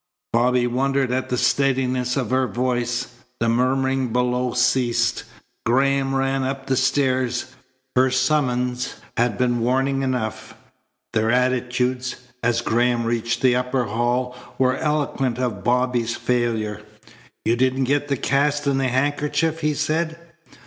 Bobby 0.33 0.65
wondered 0.65 1.11
at 1.11 1.29
the 1.29 1.37
steadiness 1.37 2.17
of 2.17 2.31
her 2.31 2.47
voice. 2.47 3.07
The 3.39 3.47
murmuring 3.47 4.07
below 4.11 4.53
ceased. 4.53 5.25
Graham 5.63 6.15
ran 6.15 6.41
up 6.41 6.65
the 6.65 6.75
stairs. 6.75 7.53
Her 7.95 8.09
summons 8.09 8.95
had 9.15 9.37
been 9.37 9.59
warning 9.59 10.01
enough. 10.01 10.55
Their 11.13 11.29
attitudes, 11.29 12.15
as 12.41 12.61
Graham 12.61 13.03
reached 13.05 13.43
the 13.43 13.55
upper 13.55 13.83
hall, 13.83 14.35
were 14.57 14.75
eloquent 14.77 15.37
of 15.37 15.63
Bobby's 15.63 16.15
failure. 16.15 16.81
"You 17.45 17.55
didn't 17.55 17.83
get 17.83 18.07
the 18.07 18.17
cast 18.17 18.65
and 18.65 18.79
the 18.79 18.87
handkerchief?" 18.87 19.59
he 19.61 19.75
said. 19.75 20.17